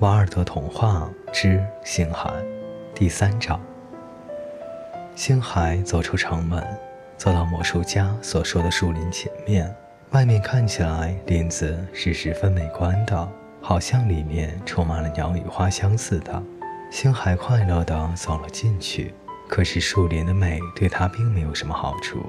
[0.00, 2.30] 瓦尔德童话之星海
[2.94, 3.58] 第三章。
[5.14, 6.62] 星海走出城门，
[7.16, 9.74] 走到魔术家所说的树林前面。
[10.10, 13.26] 外面看起来林子是十分美观的，
[13.62, 16.42] 好像里面充满了鸟语花香似的。
[16.90, 19.14] 星海快乐地走了进去。
[19.48, 22.20] 可是树林的美对他并没有什么好处，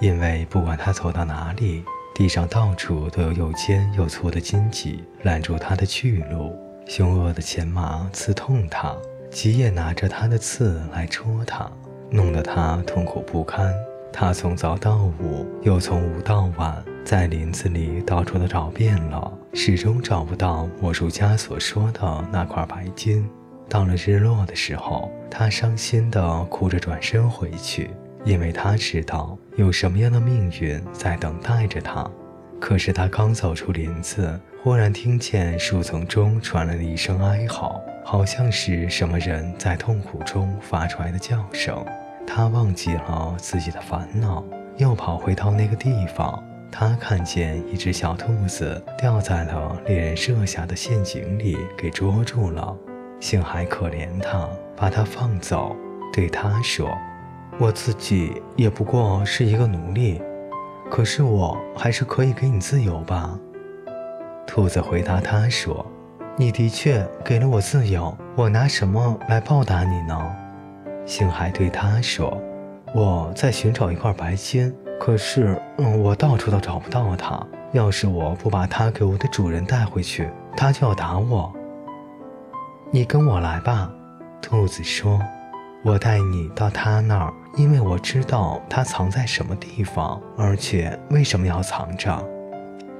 [0.00, 1.84] 因为不管他走到哪里，
[2.16, 6.58] 地上到处都有又尖又粗的荆棘拦住他的去路。
[6.86, 8.94] 凶恶的前马刺痛他，
[9.30, 11.70] 棘也拿着他的刺来戳他，
[12.10, 13.72] 弄得他痛苦不堪。
[14.12, 23.26] 他从早到午，又从午到晚，在林子里到处都找遍了，始终找不到魔术家所说的那块白金。
[23.70, 27.90] 到了日落的时候，他伤心地哭着转身回去，
[28.22, 32.06] 因为他知道有什么样的命运在等待着他。
[32.62, 41.84] 可是他刚走出林子，忽然听见树丛中传来了一声哀嚎，好像是什么人在痛苦中发出来的叫声。
[42.24, 44.44] 他忘记了自己的烦恼，
[44.76, 46.40] 又跑回到那个地方。
[46.70, 52.74] 他看见一只小兔子掉在了猎人设下的陷阱里，给捉住了。
[53.18, 55.74] 星海可怜他，把他放走，
[56.12, 56.96] 对他说
[57.58, 60.22] ：“我自己也不过是一个奴隶。”
[60.94, 63.38] 可是我还是可以给你自由吧？
[64.46, 65.86] 兔子回答他说
[66.36, 70.20] ：“你的确给了我自由，我拿什么来报答你呢？”
[71.08, 72.36] 星海对他说
[72.94, 77.42] ：“我在寻找一块白金，可是，嗯，我到处都找不到它。
[77.72, 81.50] 要是我不把它给我的主人带回去，他就要打我。
[82.90, 83.90] 你跟我来吧。”
[84.42, 85.18] 兔子说。
[85.84, 92.24] 我带你到他那儿，因为我知道它藏在什么地方，而且为什么要藏着。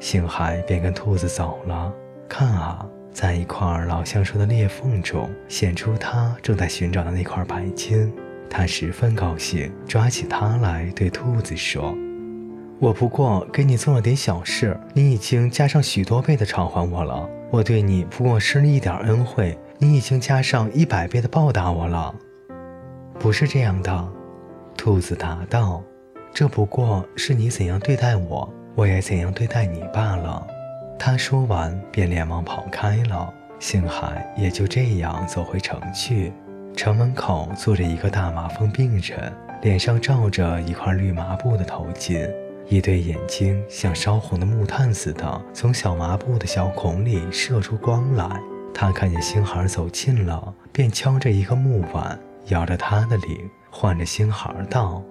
[0.00, 1.92] 星海便跟兔子走了。
[2.28, 8.12] 看啊，在一块老橡树的裂缝中，显出他正在寻找的那块白金。
[8.50, 11.94] 他十分高兴，抓起它来对兔子说
[12.80, 17.28] ：“我不过给你做了点小事，你已经加上许多倍的偿还我了。
[17.50, 22.14] 我对你不过施了一点恩惠，你已经加上一百倍的报答我了。”
[23.20, 24.08] 不是这样的，
[24.78, 25.82] 兔子答道
[26.32, 30.46] ：“这不过是你怎样对待我，我也怎样对待你罢了。”
[30.96, 33.34] 他说完，便连忙跑开了。
[33.58, 36.32] 星海也就这样走回城去。
[36.76, 42.30] 城门口坐着一个大麻风病人，脸上罩着一块绿麻布的头巾，
[42.68, 48.40] 一对眼睛像烧红的木炭似的，从小麻布的小孔里射出光来。
[48.72, 52.16] 他看见星海走近了，便敲着一个木碗。
[52.48, 55.02] 摇着他的领，唤着星孩道：“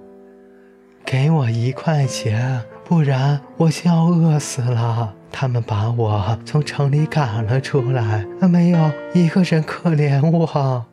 [1.06, 5.14] 给我一块钱，不然我就要饿死了。
[5.32, 10.86] 他们把我从城里赶了出来，没有一个人可怜我。”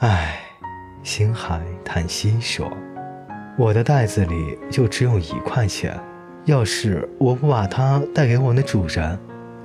[0.00, 0.40] 唉，
[1.02, 2.70] 星海叹息说
[3.58, 5.98] ：“我的袋子里就只有一块钱，
[6.44, 9.18] 要是我不把它带给我的主人，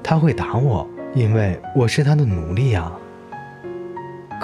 [0.04, 2.92] 他会打我，因为我是他的奴隶呀。”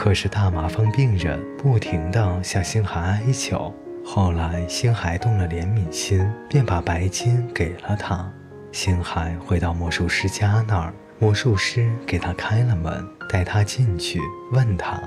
[0.01, 8.31] 可是大麻风病人不停地向星海哀求，后来星海动了怜悯心，便把白金给了他。
[8.71, 14.21] 星海回到魔术师家那儿，魔术师给他开了门，带他进去，
[14.53, 14.97] 问他：“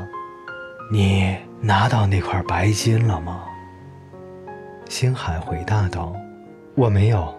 [0.92, 3.44] 你拿到那块白金了吗？”
[4.90, 6.14] 星海回答道
[6.76, 7.34] ：“我没有。”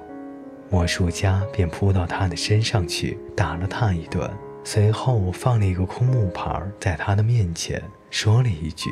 [0.72, 4.28] 魔术家便扑到他的身上去，打了他一顿。
[4.63, 8.90] 随后放了一个空木盘在他的面前，说了一句：“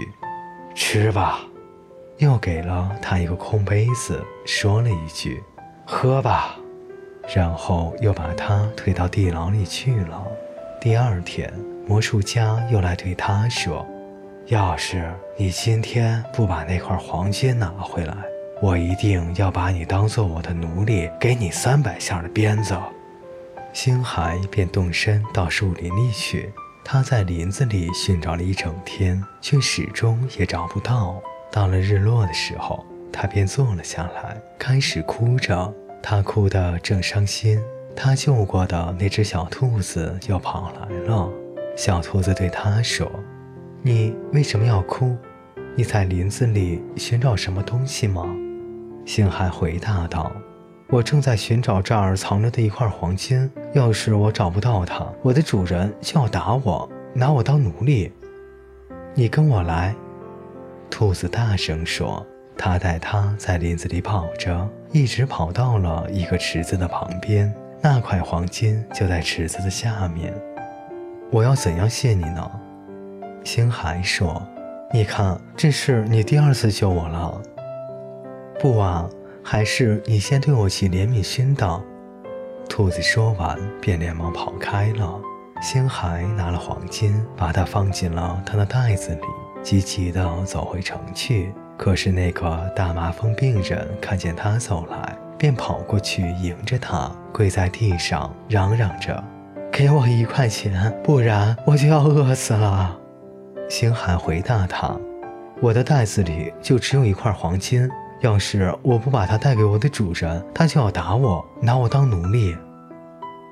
[0.76, 1.40] 吃吧。”
[2.20, 5.42] 又给了他一个空杯子，说了一句
[5.88, 6.56] ：“喝吧。”
[7.34, 10.24] 然后又把他推到地牢里去了。
[10.80, 11.52] 第二天，
[11.88, 13.88] 魔术家又来对他说
[14.48, 18.16] ：“要是你今天不把那块黄金拿回来，
[18.62, 22.78] 我一定要把你当做我的奴隶，给你三百下的鞭子。”
[23.74, 26.54] 星海便动身到树林里去。
[26.84, 31.22] 他在林子里寻找了一整天，却始终也找不到。
[31.52, 35.74] 到了日落的时候，他便坐了下来，开始哭着。
[36.04, 37.62] 他哭得正伤心，
[37.96, 41.30] 他救过的那只小兔子又跑来了。
[41.78, 43.10] 小兔子对他说
[43.84, 45.16] ：“你为什么要哭？
[45.78, 48.26] 你在林子里寻找什么东西吗？”
[49.06, 50.32] 星海回答道。
[50.90, 53.50] 我正在寻找这儿藏着的一块黄金。
[53.74, 58.12] 要是我找不到它，我的主人就要打我，拿我当奴隶。
[59.14, 59.96] 你跟我来，
[60.90, 62.26] 兔子大声说。
[62.58, 67.52] 他带他在林子里跑着，一直跑到了一个池子的旁边。
[67.82, 70.32] 那块黄金就在池子的下面。
[71.32, 72.52] 我要怎样谢你呢？
[73.44, 74.46] 星海说
[74.94, 77.42] ：“你看，这是你第二次救我了。
[78.60, 79.10] 不啊，
[79.42, 81.82] 还是你先对我起怜悯心的。”
[82.70, 85.20] 兔子说完，便连忙跑开了。
[85.62, 89.22] 星海拿了黄金，把它放进了他的袋子里，
[89.62, 91.54] 急急地走回城去。
[91.78, 99.24] 可是那个大麻风病人看见他走来，便跑过去迎着他，跪在地上嚷嚷着
[99.72, 102.98] ：“给我一块钱，不然我就要饿死了。”
[103.70, 104.96] 星海回答他
[105.62, 107.90] ：“我的袋子里就只有一块黄金，
[108.22, 112.56] 要是我不把它带给我的主人，他就要打我，拿我当奴隶。”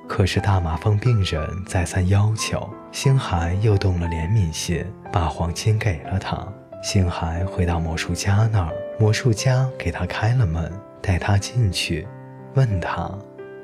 [0.08, 6.48] 可是大麻风病人再三要求，星海又动了怜悯心，把黄金给了他。
[6.82, 12.08] 星海回到魔术家那儿，魔术家给他开了门，带他进去，
[12.56, 13.12] 问他：“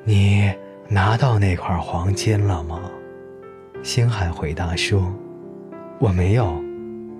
[0.04, 0.52] 你
[0.88, 2.80] 拿到那块黄金了吗？”
[3.82, 5.12] 星海回答说
[5.98, 6.60] ：“我没有。”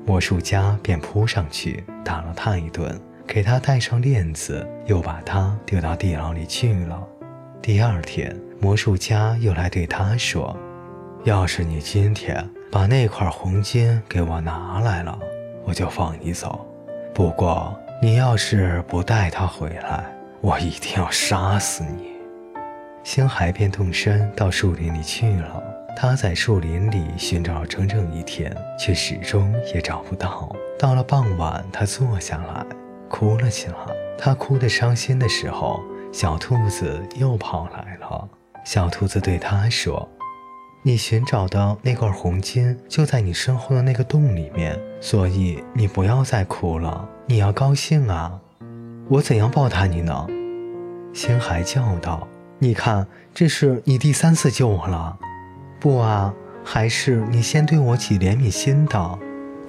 [0.06, 2.96] 魔术家便扑上去打了他一顿，
[3.26, 7.02] 给他戴上链子，又把他丢到地牢里去了。
[7.61, 8.34] 第二天。
[8.58, 10.56] 魔术家又来对他说
[11.25, 12.43] ：“要是你今天
[12.73, 15.17] 把那块红金给我拿来了，
[15.62, 16.67] 我就放你走。
[17.12, 22.12] 不过你要是不带他回来，我一定要杀死你。”
[23.05, 25.62] 星海便动身到树林里去了。
[25.94, 30.50] 他在树林里寻找了整整一天，却始终也找不到。
[30.78, 32.64] 到了傍晚，他坐下来，
[33.08, 33.74] 哭了起来。
[34.18, 35.80] 他哭得伤心的时候，
[36.10, 38.28] 小兔子又跑来了。
[38.64, 40.08] 小兔子对他说
[40.82, 48.40] ：“你寻找的那块红金就在你身后的那个洞里面，所以你不要再哭了，你要高兴啊！
[49.08, 50.26] 我怎样报答你呢？”
[51.12, 52.26] 星海叫道
[52.58, 55.16] ：“你看，这是你第三次救我了。
[55.78, 59.18] 不啊，还是你先对我起怜悯心的。”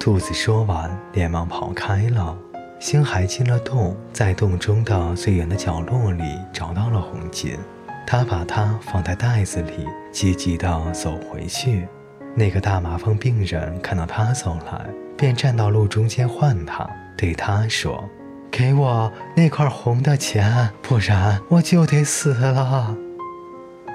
[0.00, 2.36] 兔子说完，连忙跑开了。
[2.80, 6.22] 星海进了洞，在洞中的最远的角落里
[6.52, 7.58] 找到了红金。
[8.06, 11.88] 他把它放在袋子里，急急地走回去。
[12.36, 14.86] 那个大麻风病人看到他走来，
[15.16, 18.08] 便站到路中间唤他，对他说
[18.48, 22.96] ：“给我那块红的钱，不然我就得死了。”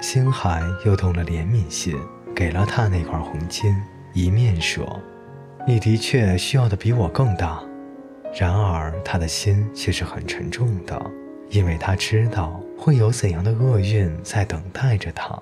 [0.02, 1.98] 星海又动了怜悯心，
[2.36, 3.74] 给了他那块红金，
[4.12, 5.00] 一面说
[5.66, 7.60] ：“你的确需要的比我更大。”
[8.34, 11.00] 然而他的心却是很沉重的。
[11.50, 15.38] 因为他知道会有怎样的厄运在等待着他，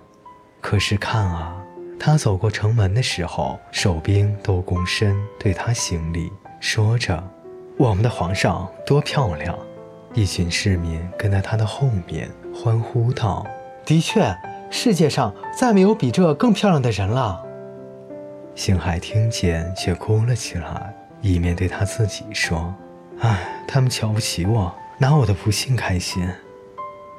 [0.61, 1.57] 可是看啊，
[1.99, 6.31] 他走过城门的时候，守兵都躬身对他行礼，
[6.61, 7.23] 说着
[7.79, 9.59] ：“我们的皇上多漂亮！”
[10.13, 13.47] 一群市民跟在他的后面欢呼道
[13.87, 14.37] ：“的确，
[14.71, 17.43] 世界上再没有比这更漂亮的人了。”
[18.55, 22.75] 星海听见，却哭了起来，一面对他自己说
[23.23, 26.25] ：“唉，他们瞧不起我。”拿我的不幸开心，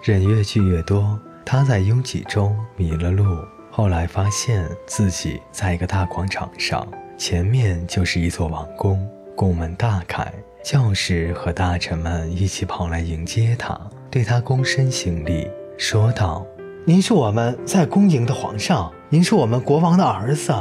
[0.04, 3.26] 人越聚越多，他在拥挤中迷了路。
[3.70, 9.06] 后来发现自己在一个大广场上，前面就是一座王宫，
[9.36, 10.26] 宫门大开，
[10.64, 13.78] 教士和大臣们一起跑来迎接他，
[14.10, 15.46] 对他躬身行礼，
[15.78, 16.46] 说道
[16.88, 20.54] ：“您是我们在宫迎的皇上，您是我们国王的儿子。”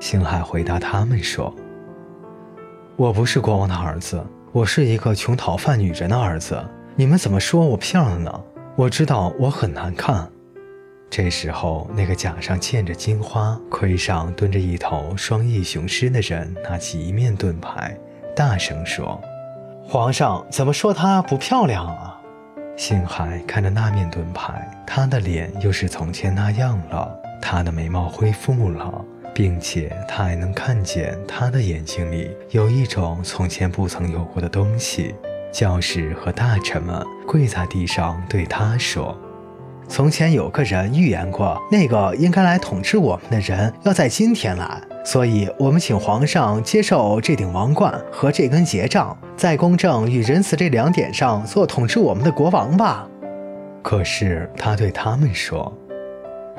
[0.00, 1.54] 星海回答他们说
[2.96, 4.24] ：“我不是国王的儿子。”
[4.58, 6.60] 我是一个穷讨饭女人的儿子，
[6.96, 8.44] 你们怎么说我漂亮呢？
[8.74, 10.28] 我知道我很难看。
[11.08, 17.96] 这时候，那个甲上嵌着金花、盔上蹲着一头双翼雄狮的人，拿起一面盾牌，
[18.34, 19.20] 大声说
[19.86, 22.20] ：“皇上怎么说她不漂亮啊？”
[22.76, 29.04] 星海看着那面盾牌，他的脸又是从前那样了，他的眉毛恢复了。
[29.38, 35.14] 并且他还能看见，他的眼睛里有一种从前不曾有过的东西。
[35.52, 39.16] 教士和大臣们跪在地上对他说
[39.86, 53.08] ：“从前有个人预言过，那个应该来统治我们的人要在今天来，所以我们请皇上接受这顶王冠和这根结杖，在公正与仁慈这两点上做统治我们的国王吧。”
[53.84, 55.72] 可是他对他们说：“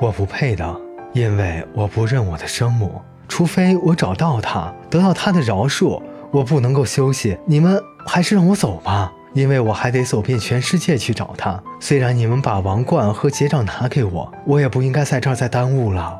[0.00, 0.74] 我不配的。”
[1.12, 6.00] 因为我不认我的生母，除非我找到她，得到她的饶恕，
[6.30, 7.36] 我不能够休息。
[7.46, 11.60] 你们还是让我走吧，因为我还得走遍全世界去找她。
[11.80, 16.18] 虽然你们把王冠和结账拿给我，我也不应该在这儿再耽误了。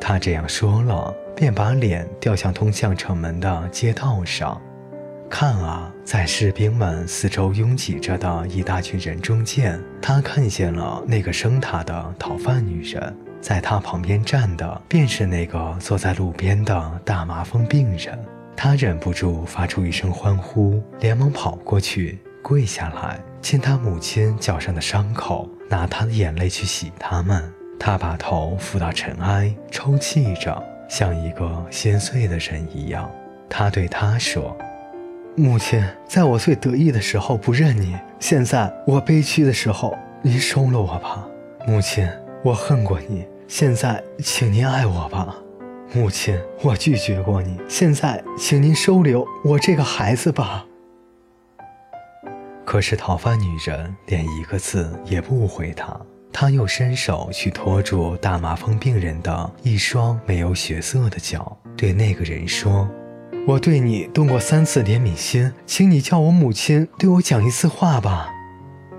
[0.00, 4.60] 他这样说了，便把脸掉向通向城门的街道上。
[5.30, 13.16] 看啊，在士兵们四周拥挤着的一大群人中间，他看见了那个生他的讨饭女人。
[13.44, 18.18] 在他旁边站的便是那个坐在路边的大麻风病人。
[18.56, 27.52] 他忍不住发出一声欢呼，连忙跑过去，跪下来亲他母亲脚上的伤口，拿他的眼泪去洗他们。
[27.78, 33.10] 他把头伏到尘埃，抽泣着，像一个心碎的人一样。
[33.50, 34.56] 他对他说
[35.36, 41.28] ：“母亲，在我最得意的时候不认你，现在我悲屈的时候，您收了我吧。
[41.66, 42.08] 母亲，
[42.42, 45.36] 我恨过你。”现在，请您爱我吧，
[45.92, 46.38] 母亲。
[46.62, 50.66] 我拒绝过你，现在，请您收留我这个孩子吧。
[52.64, 56.00] 可是讨饭女人连一个字也不回他，
[56.32, 62.88] 她又伸手去托住大麻风病人的一双没有血色的脚，对那个人说
[63.46, 68.30] ：“我对你动过三次怜悯心，请你叫我母亲对我讲一次话吧。”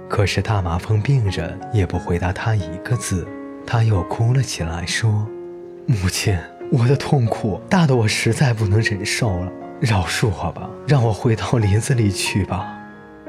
[0.08, 3.28] 可是大麻风病人也不回答他一个字。
[3.68, 5.28] 他又哭了起来，说
[5.88, 6.38] ：“母亲，
[6.72, 12.72] 我的痛苦大得我实在不能忍受了，饶恕我吧，让我回到林子里去吧。”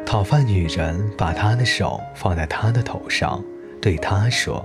[0.06, 3.42] 讨饭女人把她的手放在他的头上，
[3.82, 4.64] 对他说：“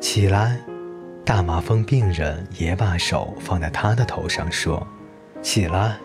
[0.00, 0.58] 起来。”
[1.24, 4.86] 大麻风病人也把手放在他的头上，说
[5.40, 5.96] ：“起来。”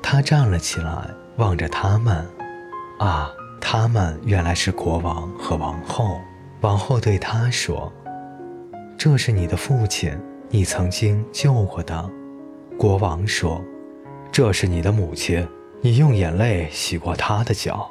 [0.00, 2.24] 他站了起来，望着他们。
[2.98, 6.20] 啊，他们原来是国王和王后。
[6.60, 7.92] 王后对他说。
[8.96, 10.16] 这是你的父亲，
[10.48, 12.10] 你曾经救过的。
[12.78, 13.62] 国王说
[14.32, 15.46] ：“这是你的母亲，
[15.80, 17.90] 你用眼泪洗过她的脚。”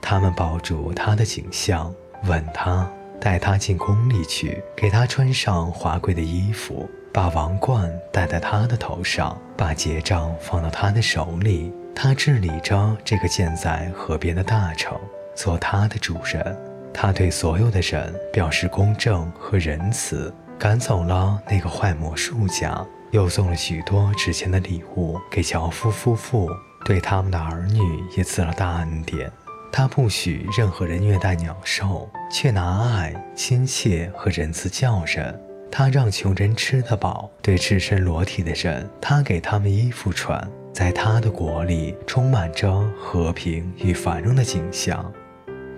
[0.00, 1.92] 他们抱住他的景象，
[2.24, 2.88] 吻他，
[3.20, 11.72] 带他进宫里去，给他穿上华贵的衣服，把王冠戴在他的头上，把结账放到他的手里。
[11.94, 14.96] 他治理着这个建在河边的大城，
[15.34, 16.56] 做他的主人。
[16.98, 26.50] 他对所有的人表示公正和仁慈，赶走了那个坏魔术家，又送了许多值钱的礼物给樵夫夫妇，
[26.86, 29.30] 对他们的儿女也赐了大恩典。
[29.70, 35.38] 他不许任何人虐待鸟兽，却拿爱、亲切和仁慈教人。
[35.70, 40.42] 他让穷人吃得饱，对赤身裸体的人，他给他们衣服穿。
[40.72, 45.12] 在他的国里，充满着和平与繁荣的景象。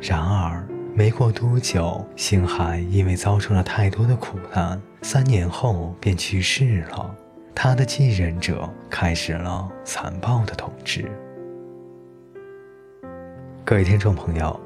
[0.01, 0.65] 然而，
[0.99, 7.15] 没过多久，星海因为遭受了太多的苦难，三年后便去世了。
[7.55, 11.09] 他的继任者开始了残暴的统治。
[13.65, 14.59] 各位听众朋友，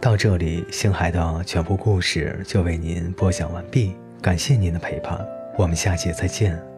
[0.00, 5.18] 到这里，星海的全部故事就为您播讲完毕，感谢您的陪伴，
[5.58, 6.71] 我们下节再见。